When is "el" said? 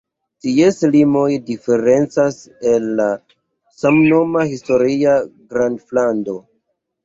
2.73-2.89